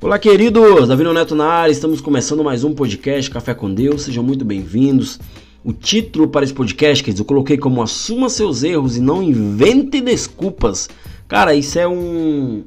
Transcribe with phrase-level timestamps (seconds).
[0.00, 0.86] Olá, queridos!
[0.86, 5.18] Davi Neto na área, estamos começando mais um podcast Café com Deus, sejam muito bem-vindos.
[5.64, 9.20] O título para esse podcast, quer dizer, eu coloquei como Assuma seus erros e não
[9.20, 10.88] invente desculpas.
[11.26, 12.62] Cara, isso é um.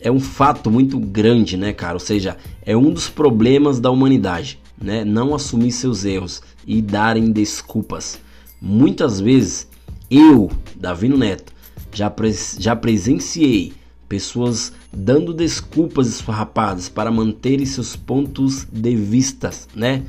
[0.00, 1.92] É um fato muito grande, né, cara?
[1.92, 5.04] Ou seja, é um dos problemas da humanidade, né?
[5.04, 8.18] Não assumir seus erros e darem desculpas.
[8.58, 9.68] Muitas vezes,
[10.10, 11.52] eu, Davi Neto,
[11.92, 13.74] já, pres já presenciei
[14.08, 20.02] pessoas dando desculpas esfarrapadas para manterem seus pontos de vista, né?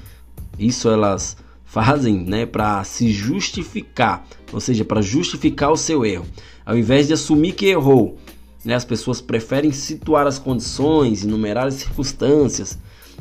[0.60, 6.26] Isso elas fazem, né, para se justificar, ou seja, para justificar o seu erro.
[6.64, 8.18] Ao invés de assumir que errou,
[8.64, 12.78] né, as pessoas preferem situar as condições, enumerar as circunstâncias,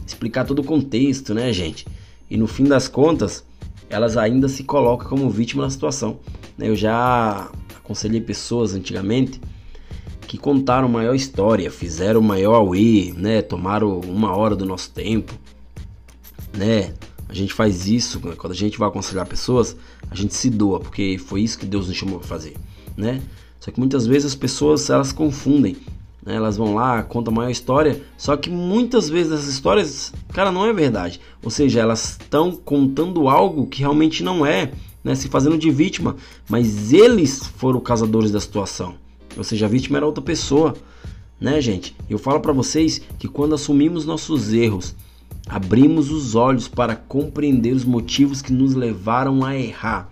[0.06, 1.86] explicar todo o contexto, né, gente?
[2.28, 3.44] E no fim das contas,
[3.88, 6.18] elas ainda se colocam como vítima da situação.
[6.58, 6.68] Né?
[6.68, 9.40] Eu já aconselhei pessoas antigamente
[10.32, 13.42] que contaram maior história, fizeram maior auê, né?
[13.42, 15.34] Tomaram uma hora do nosso tempo,
[16.56, 16.94] né?
[17.28, 18.32] A gente faz isso né?
[18.34, 19.76] quando a gente vai aconselhar pessoas,
[20.10, 22.56] a gente se doa, porque foi isso que Deus nos chamou para fazer,
[22.96, 23.20] né?
[23.60, 25.76] Só que muitas vezes as pessoas elas confundem,
[26.24, 26.36] né?
[26.36, 30.64] Elas vão lá, contam a maior história, só que muitas vezes essas histórias, cara, não
[30.64, 31.20] é verdade.
[31.44, 34.72] Ou seja, elas estão contando algo que realmente não é,
[35.04, 35.14] né?
[35.14, 36.16] Se fazendo de vítima,
[36.48, 39.01] mas eles foram causadores da situação.
[39.36, 40.74] Ou seja, a vítima era outra pessoa,
[41.40, 41.96] né, gente?
[42.08, 44.94] Eu falo para vocês que quando assumimos nossos erros,
[45.48, 50.08] abrimos os olhos para compreender os motivos que nos levaram a errar.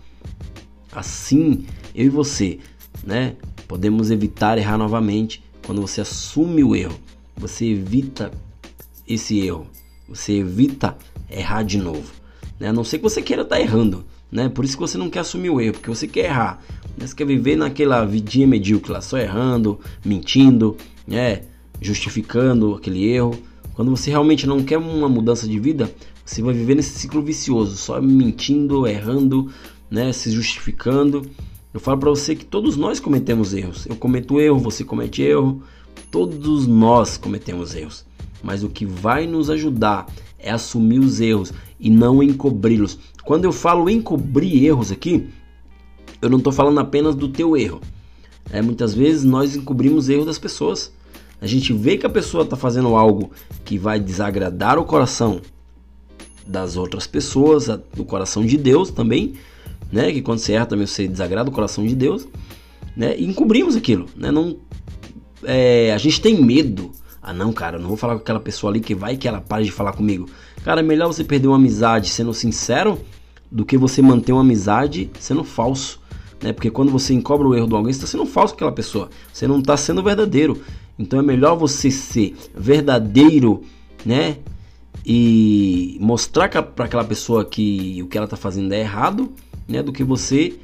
[0.92, 2.58] Assim, eu e você,
[3.04, 3.36] né,
[3.68, 6.98] podemos evitar errar novamente quando você assume o erro.
[7.36, 8.30] Você evita
[9.06, 9.66] esse erro.
[10.08, 10.96] Você evita
[11.30, 12.10] errar de novo.
[12.58, 12.68] Né?
[12.68, 14.04] A não ser que você queira estar tá errando.
[14.30, 14.48] Né?
[14.48, 16.62] Por isso que você não quer assumir o erro, porque você quer errar.
[16.96, 21.42] Você quer viver naquela vidinha medíocre só errando, mentindo, né?
[21.80, 23.34] justificando aquele erro.
[23.74, 25.90] Quando você realmente não quer uma mudança de vida,
[26.24, 29.50] você vai viver nesse ciclo vicioso, só mentindo, errando,
[29.90, 30.12] né?
[30.12, 31.22] se justificando.
[31.72, 33.86] Eu falo para você que todos nós cometemos erros.
[33.86, 35.62] Eu cometo erro, você comete erro,
[36.10, 38.04] todos nós cometemos erros.
[38.42, 40.06] Mas o que vai nos ajudar
[40.38, 42.98] é assumir os erros e não encobri-los.
[43.24, 45.28] Quando eu falo encobrir erros aqui,
[46.20, 47.80] eu não estou falando apenas do teu erro.
[48.52, 50.92] É, muitas vezes nós encobrimos erros das pessoas.
[51.40, 53.30] A gente vê que a pessoa está fazendo algo
[53.64, 55.40] que vai desagradar o coração
[56.46, 59.34] das outras pessoas, do coração de Deus também,
[59.90, 60.12] né?
[60.12, 62.26] Que quando você erra também você desagrada o coração de Deus,
[62.96, 63.16] né?
[63.16, 64.30] E encobrimos aquilo, né?
[64.30, 64.58] Não,
[65.44, 66.90] é, a gente tem medo.
[67.22, 69.64] Ah, não, cara, não vou falar com aquela pessoa ali que vai que ela pare
[69.64, 70.28] de falar comigo.
[70.64, 72.98] Cara, é melhor você perder uma amizade sendo sincero
[73.50, 76.00] do que você manter uma amizade sendo falso
[76.42, 76.52] né?
[76.52, 79.10] Porque quando você encobra o erro de alguém, você está sendo falso com aquela pessoa,
[79.32, 80.62] você não está sendo verdadeiro.
[80.98, 83.62] Então é melhor você ser verdadeiro,
[84.04, 84.38] né?
[85.04, 89.32] E mostrar para aquela pessoa que o que ela está fazendo é errado,
[89.68, 89.82] né?
[89.82, 90.58] Do que você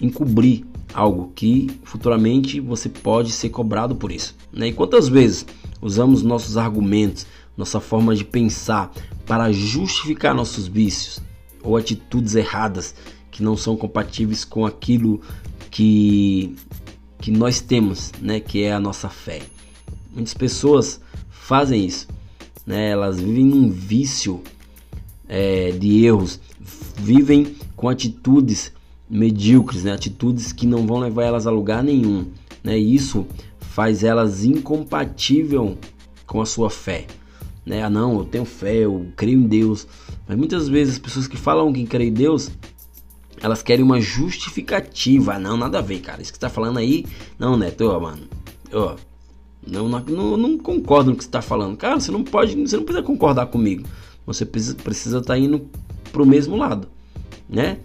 [0.00, 4.36] encobrir algo que futuramente você pode ser cobrado por isso.
[4.52, 4.68] Né?
[4.68, 5.44] E quantas vezes
[5.84, 8.90] usamos nossos argumentos, nossa forma de pensar
[9.26, 11.20] para justificar nossos vícios
[11.62, 12.94] ou atitudes erradas
[13.30, 15.20] que não são compatíveis com aquilo
[15.70, 16.56] que,
[17.18, 19.42] que nós temos, né, que é a nossa fé.
[20.12, 21.00] Muitas pessoas
[21.30, 22.08] fazem isso,
[22.66, 24.42] né, elas vivem num vício
[25.28, 26.40] é, de erros,
[26.96, 28.72] vivem com atitudes
[29.08, 32.26] medíocres, né, atitudes que não vão levar elas a lugar nenhum.
[32.62, 33.26] Né, isso
[33.74, 35.76] faz elas incompatível
[36.26, 37.08] com a sua fé.
[37.66, 37.82] Né?
[37.82, 39.84] Ah, não, eu tenho fé, eu creio em Deus.
[40.28, 42.52] Mas muitas vezes as pessoas que falam que creem em Deus
[43.42, 45.40] elas querem uma justificativa.
[45.40, 46.22] Não, nada a ver, cara.
[46.22, 47.04] Isso que você tá falando aí.
[47.36, 48.22] Não, Neto, ó, mano.
[48.72, 48.94] Ó.
[49.66, 51.76] Não, não, não concordo com o que você tá falando.
[51.76, 52.54] Cara, você não pode.
[52.54, 53.86] Você não precisa concordar comigo.
[54.24, 55.68] Você precisa precisa tá indo
[56.12, 56.88] pro mesmo lado.
[57.48, 57.78] Né?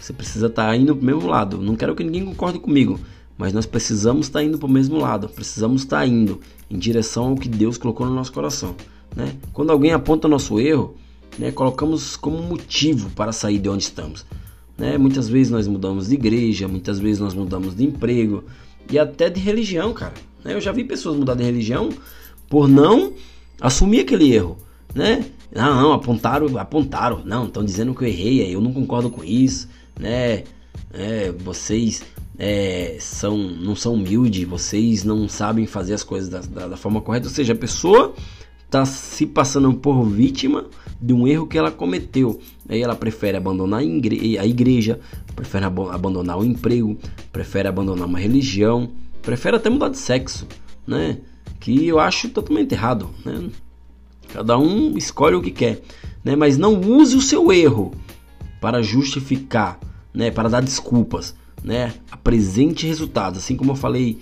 [0.00, 1.58] Você precisa estar tá indo pro mesmo lado.
[1.58, 2.98] Não quero que ninguém concorde comigo.
[3.40, 5.26] Mas nós precisamos estar tá indo pro mesmo lado.
[5.26, 8.76] Precisamos estar tá indo em direção ao que Deus colocou no nosso coração.
[9.16, 9.34] Né?
[9.54, 10.94] Quando alguém aponta nosso erro,
[11.38, 14.26] né, colocamos como motivo para sair de onde estamos.
[14.76, 14.98] Né?
[14.98, 18.44] Muitas vezes nós mudamos de igreja, muitas vezes nós mudamos de emprego
[18.92, 20.12] e até de religião, cara.
[20.44, 20.52] Né?
[20.52, 21.88] Eu já vi pessoas mudar de religião
[22.46, 23.14] por não
[23.58, 24.58] assumir aquele erro,
[24.94, 25.24] né?
[25.50, 27.22] Não, não, apontaram, apontaram.
[27.24, 29.66] Não, estão dizendo que eu errei, eu não concordo com isso,
[29.98, 30.44] né?
[30.92, 32.02] É, vocês
[32.38, 37.00] é, são, não são humildes, vocês não sabem fazer as coisas da, da, da forma
[37.00, 37.28] correta.
[37.28, 38.14] Ou seja, a pessoa
[38.64, 40.66] está se passando por vítima
[41.00, 42.40] de um erro que ela cometeu.
[42.68, 45.00] Aí ela prefere abandonar a igreja,
[45.34, 46.98] prefere abandonar o emprego,
[47.32, 48.90] prefere abandonar uma religião,
[49.22, 50.46] prefere até mudar de sexo,
[50.86, 51.18] né?
[51.60, 53.50] que eu acho totalmente errado, né?
[54.32, 55.82] Cada um escolhe o que quer,
[56.24, 56.34] né?
[56.34, 57.92] Mas não use o seu erro
[58.60, 59.78] para justificar,
[60.12, 60.30] né?
[60.30, 61.94] Para dar desculpas, né?
[62.10, 64.18] Apresente resultados, assim como eu falei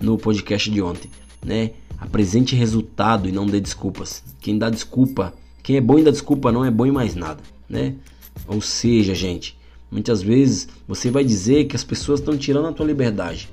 [0.00, 1.10] no podcast de ontem,
[1.44, 1.72] né?
[1.98, 4.22] Apresente resultado e não dê desculpas.
[4.40, 7.42] Quem dá desculpa, quem é bom em dar desculpa não é bom em mais nada,
[7.68, 7.94] né?
[8.46, 9.56] Ou seja, gente,
[9.90, 13.48] muitas vezes você vai dizer que as pessoas estão tirando a tua liberdade,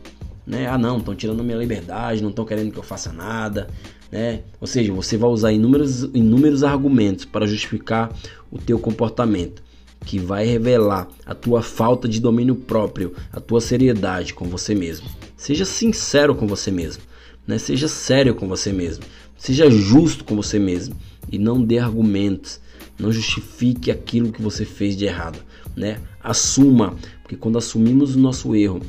[0.46, 0.68] né?
[0.68, 3.70] Ah, não, estão tirando a minha liberdade, não estão querendo que eu faça nada,
[4.12, 4.42] né?
[4.60, 8.14] Ou seja, você vai usar inúmeros, inúmeros argumentos para justificar
[8.52, 9.64] o teu comportamento,
[10.06, 15.08] que vai revelar a tua falta de domínio próprio, a tua seriedade com você mesmo.
[15.38, 17.04] Seja sincero com você mesmo,
[17.48, 17.58] né?
[17.58, 19.04] Seja sério com você mesmo,
[19.38, 20.96] seja justo com você mesmo
[21.32, 22.60] e não dê argumentos,
[23.00, 25.40] não justifique aquilo que você fez de errado,
[25.76, 26.00] né?
[26.22, 28.82] Assuma, porque quando assumimos o nosso erro,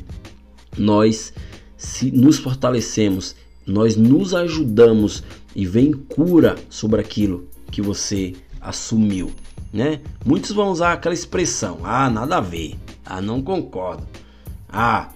[0.77, 1.33] nós
[1.77, 3.35] se nos fortalecemos,
[3.65, 5.23] nós nos ajudamos
[5.55, 9.31] e vem cura sobre aquilo que você assumiu,
[9.75, 9.99] né?
[10.25, 12.75] Muitos vão usar aquela expressão: "Ah, nada a ver.
[13.05, 14.07] Ah, não concordo.
[14.69, 15.09] Ah,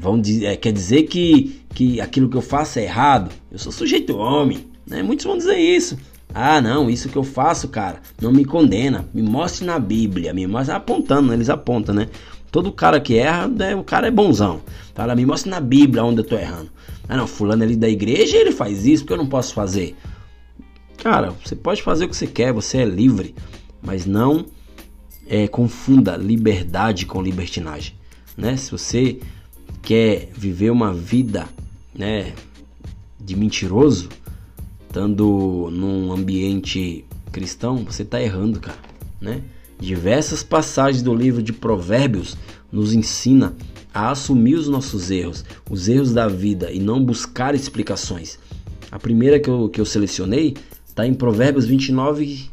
[0.00, 3.30] vão é, quer dizer que que aquilo que eu faço é errado.
[3.50, 5.02] Eu sou sujeito homem, né?
[5.02, 5.98] Muitos vão dizer isso.
[6.32, 9.04] Ah, não, isso que eu faço, cara, não me condena.
[9.12, 12.08] Me mostre na Bíblia, me mostre apontando, eles apontam, né?
[12.50, 14.60] Todo cara que erra, né, o cara é bonzão.
[14.94, 16.70] Fala, me mostra na Bíblia onde eu tô errando.
[17.08, 19.96] Ah, não, fulano ali da igreja, ele faz isso, porque eu não posso fazer.
[20.96, 23.34] Cara, você pode fazer o que você quer, você é livre,
[23.84, 24.46] mas não
[25.26, 27.94] é, confunda liberdade com libertinagem,
[28.36, 28.56] né?
[28.56, 29.20] Se você
[29.82, 31.46] quer viver uma vida,
[31.94, 32.32] né,
[33.20, 34.08] de mentiroso,
[34.86, 38.78] estando num ambiente cristão, você está errando, cara,
[39.20, 39.42] né?
[39.78, 42.36] Diversas passagens do livro de Provérbios
[42.70, 43.54] nos ensina
[43.92, 48.38] a assumir os nossos erros, os erros da vida e não buscar explicações.
[48.90, 52.50] A primeira que eu, que eu selecionei está em Provérbios 29,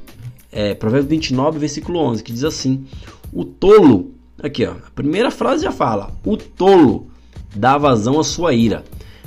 [0.52, 2.86] é, Provérbios 29, versículo 11, que diz assim:
[3.32, 4.12] O tolo,
[4.42, 7.08] aqui ó, a primeira frase já fala: O tolo
[7.56, 8.84] dá vazão à sua ira,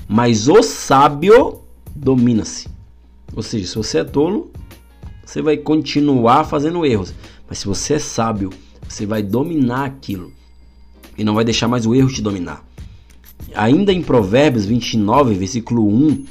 [0.06, 1.60] mas o sábio
[1.94, 2.68] domina-se.
[3.34, 4.50] Ou seja, se você é tolo,
[5.24, 7.14] você vai continuar fazendo erros.
[7.48, 8.50] Mas se você é sábio,
[8.88, 10.32] você vai dominar aquilo
[11.16, 12.64] e não vai deixar mais o erro te dominar.
[13.54, 16.24] Ainda em Provérbios 29, versículo 1,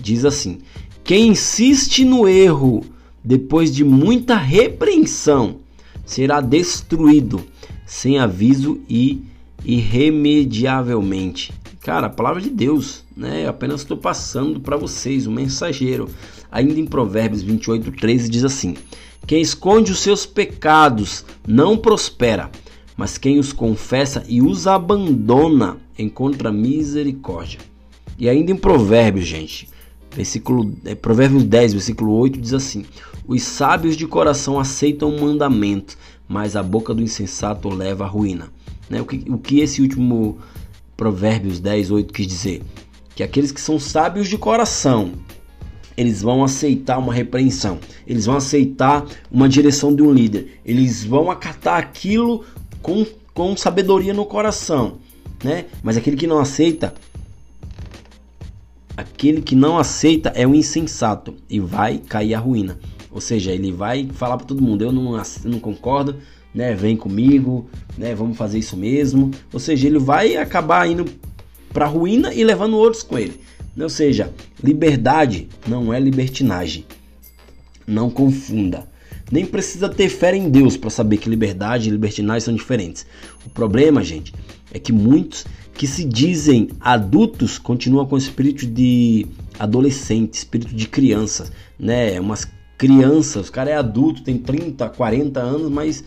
[0.00, 0.58] diz assim:
[1.04, 2.84] Quem insiste no erro
[3.28, 5.56] depois de muita repreensão
[6.06, 7.44] será destruído
[7.84, 9.22] sem aviso e
[9.62, 11.52] irremediavelmente.
[11.80, 13.44] Cara, a palavra de Deus, né?
[13.44, 16.08] Eu apenas estou passando para vocês, o um mensageiro.
[16.50, 18.74] Ainda em Provérbios 28, 13 diz assim:
[19.26, 22.50] quem esconde os seus pecados não prospera,
[22.96, 27.60] mas quem os confessa e os abandona encontra misericórdia.
[28.18, 29.68] E ainda em Provérbios, gente,
[30.14, 32.84] versículo, é, Provérbios 10, versículo 8 diz assim:
[33.26, 35.96] Os sábios de coração aceitam o mandamento,
[36.28, 38.50] mas a boca do insensato leva à ruína.
[38.88, 39.00] Né?
[39.00, 40.38] O, que, o que esse último
[40.96, 42.62] Provérbios 10, 8 quis dizer?
[43.14, 45.12] Que aqueles que são sábios de coração
[45.98, 51.28] eles vão aceitar uma repreensão, eles vão aceitar uma direção de um líder, eles vão
[51.28, 52.44] acatar aquilo
[52.80, 53.04] com,
[53.34, 54.98] com sabedoria no coração,
[55.42, 55.64] né?
[55.82, 56.94] Mas aquele que não aceita,
[58.98, 62.80] aquele que não aceita é um insensato e vai cair a ruína.
[63.12, 66.16] Ou seja, ele vai falar para todo mundo: eu não, não concordo,
[66.52, 66.74] né?
[66.74, 68.12] Vem comigo, né?
[68.12, 69.30] Vamos fazer isso mesmo.
[69.52, 71.04] Ou seja, ele vai acabar indo
[71.72, 73.40] para a ruína e levando outros com ele.
[73.78, 76.84] Ou seja, liberdade não é libertinagem.
[77.86, 78.88] Não confunda.
[79.30, 83.06] Nem precisa ter fé em Deus para saber que liberdade e libertinagem são diferentes.
[83.46, 84.34] O problema, gente,
[84.72, 85.44] é que muitos
[85.78, 89.24] que se dizem adultos continuam com espírito de
[89.56, 92.18] adolescente, espírito de criança, né?
[92.18, 96.02] Umas crianças, o cara é adulto, tem 30, 40 anos, mas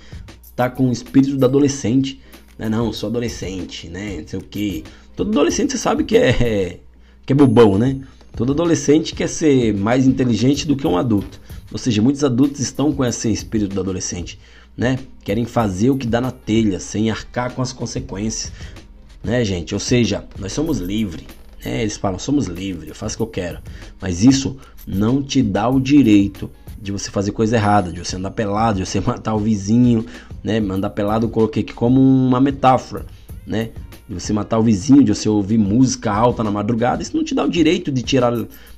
[0.58, 2.20] tá com o espírito de adolescente.
[2.60, 2.68] Né?
[2.68, 4.18] Não, sou adolescente, né?
[4.20, 4.84] Não sei o que.
[5.16, 6.80] Todo adolescente você sabe que é
[7.26, 8.02] que é bobão, né?
[8.36, 11.40] Todo adolescente quer ser mais inteligente do que um adulto.
[11.72, 14.38] Ou seja, muitos adultos estão com esse espírito do adolescente,
[14.76, 15.00] né?
[15.24, 18.52] Querem fazer o que dá na telha, sem arcar com as consequências,
[19.24, 19.74] né, gente?
[19.74, 21.26] Ou seja, nós somos livres,
[21.64, 21.82] né?
[21.82, 23.60] Eles falam, somos livres, eu faço o que eu quero.
[24.02, 26.50] Mas isso não te dá o direito
[26.82, 30.06] de você fazer coisa errada, de você andar pelado, de você matar o vizinho,
[30.44, 30.58] né?
[30.58, 33.06] Andar pelado eu coloquei aqui como uma metáfora,
[33.46, 33.70] né?
[34.14, 37.34] de você matar o vizinho, de você ouvir música alta na madrugada, isso não te
[37.34, 38.34] dá o direito de tirar,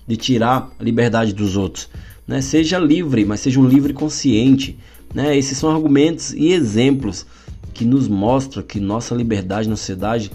[0.07, 1.89] de tirar a liberdade dos outros.
[2.27, 2.39] Né?
[2.39, 4.77] Seja livre, mas seja um livre consciente.
[5.13, 5.35] Né?
[5.35, 7.25] Esses são argumentos e exemplos
[7.73, 10.31] que nos mostram que nossa liberdade na sociedade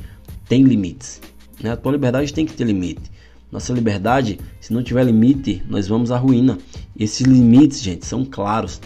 [0.48, 1.20] tem limites.
[1.62, 1.70] Né?
[1.70, 3.10] A tua liberdade tem que ter limite.
[3.50, 6.58] Nossa liberdade, se não tiver limite, nós vamos à ruína.
[6.94, 8.80] E esses limites, gente, são claros.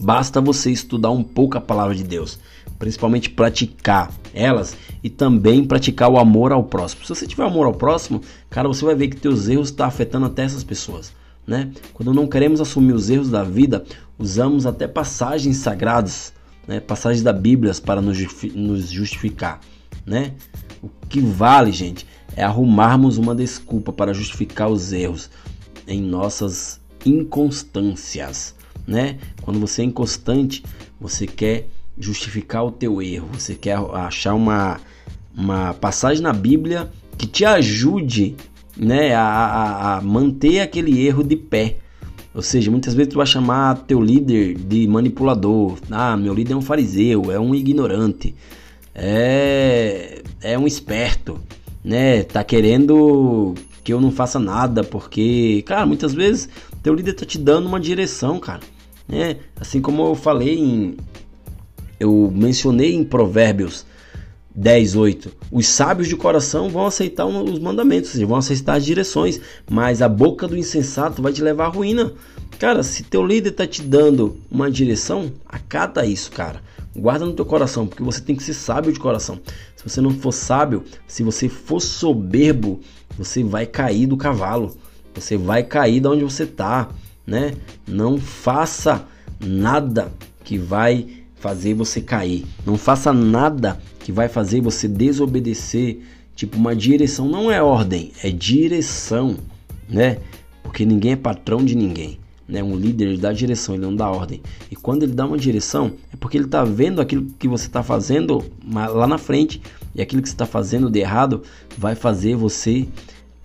[0.00, 2.38] Basta você estudar um pouco a palavra de Deus,
[2.78, 7.02] principalmente praticar elas e também praticar o amor ao próximo.
[7.02, 9.88] Se você tiver amor ao próximo, cara, você vai ver que teus erros estão tá
[9.88, 11.12] afetando até essas pessoas.
[11.46, 11.70] Né?
[11.94, 13.84] Quando não queremos assumir os erros da vida,
[14.18, 16.32] usamos até passagens sagradas,
[16.66, 16.80] né?
[16.80, 19.60] passagens da Bíblia para nos justificar.
[20.04, 20.34] Né?
[20.82, 25.30] O que vale, gente, é arrumarmos uma desculpa para justificar os erros
[25.86, 28.54] em nossas inconstâncias,
[28.86, 29.18] né?
[29.42, 30.64] Quando você é inconstante,
[31.00, 31.68] você quer
[31.98, 34.80] justificar o teu erro, você quer achar uma,
[35.34, 38.36] uma passagem na Bíblia que te ajude,
[38.76, 41.76] né, a, a manter aquele erro de pé.
[42.36, 45.78] Ou seja, muitas vezes tu vai chamar teu líder de manipulador.
[45.90, 48.34] Ah, meu líder é um fariseu, é um ignorante,
[48.94, 51.40] é, é um esperto
[51.86, 56.48] né, tá querendo que eu não faça nada, porque, cara, muitas vezes
[56.82, 58.60] teu líder tá te dando uma direção, cara,
[59.06, 59.36] né?
[59.60, 60.96] Assim como eu falei em
[61.98, 63.86] eu mencionei em Provérbios
[64.56, 65.32] 10, 8.
[65.52, 69.38] Os sábios de coração vão aceitar os mandamentos, vão aceitar as direções,
[69.70, 72.14] mas a boca do insensato vai te levar à ruína.
[72.58, 76.62] Cara, se teu líder tá te dando uma direção, acata isso, cara.
[76.96, 79.38] Guarda no teu coração, porque você tem que ser sábio de coração.
[79.76, 82.80] Se você não for sábio, se você for soberbo,
[83.18, 84.74] você vai cair do cavalo.
[85.14, 86.88] Você vai cair da onde você está,
[87.26, 87.52] né?
[87.86, 89.06] Não faça
[89.38, 90.10] nada
[90.42, 92.44] que vai fazer você cair.
[92.64, 96.00] Não faça nada que vai fazer você desobedecer.
[96.34, 99.36] Tipo, uma direção não é ordem, é direção,
[99.88, 100.18] né?
[100.62, 102.62] Porque ninguém é patrão de ninguém né?
[102.62, 104.40] Um líder ele dá direção, ele não dá ordem.
[104.70, 107.82] E quando ele dá uma direção, é porque ele está vendo aquilo que você está
[107.82, 109.60] fazendo lá na frente
[109.94, 111.42] e aquilo que você está fazendo de errado
[111.76, 112.86] vai fazer você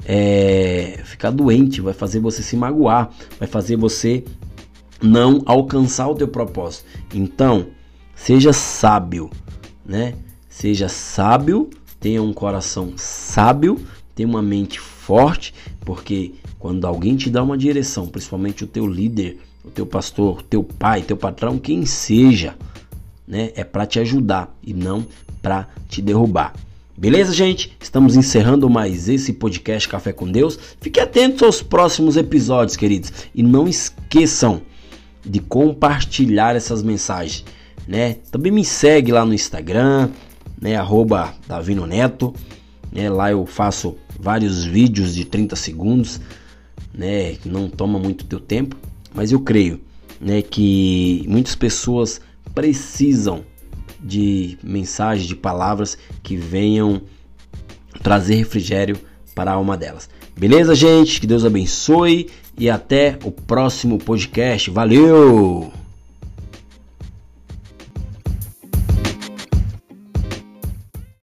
[0.06, 4.24] é, ficar doente, vai fazer você se magoar, vai fazer você
[5.02, 6.86] não alcançar o teu propósito.
[7.14, 7.68] Então,
[8.24, 9.32] seja sábio,
[9.84, 10.14] né?
[10.48, 13.80] Seja sábio, tenha um coração sábio,
[14.14, 19.40] tenha uma mente forte, porque quando alguém te dá uma direção, principalmente o teu líder,
[19.66, 22.56] o teu pastor, o teu pai, teu patrão, quem seja,
[23.28, 25.06] né, é para te ajudar e não
[25.42, 26.54] para te derrubar.
[26.96, 27.76] Beleza, gente?
[27.82, 30.60] Estamos encerrando mais esse podcast Café com Deus.
[30.80, 34.62] Fique atento aos próximos episódios, queridos, e não esqueçam
[35.26, 37.44] de compartilhar essas mensagens,
[37.88, 38.16] né?
[38.32, 40.10] Também me segue lá no Instagram,
[40.60, 42.34] né, arroba Davino Neto,
[42.92, 43.10] né?
[43.10, 46.20] Lá eu faço vários vídeos de 30 segundos
[46.94, 48.76] né, não toma muito teu tempo,
[49.14, 49.82] mas eu creio,
[50.20, 52.22] né, que muitas pessoas
[52.54, 53.44] precisam
[54.00, 57.02] de mensagens, de palavras que venham
[58.02, 58.98] trazer refrigério
[59.36, 60.10] para a alma delas.
[60.36, 61.22] Beleza, gente?
[61.22, 64.72] Que Deus abençoe e até o próximo podcast.
[64.72, 65.81] Valeu!